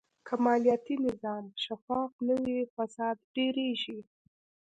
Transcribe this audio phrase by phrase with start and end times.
[0.27, 3.99] که مالیاتي نظام شفاف نه وي، فساد ډېرېږي.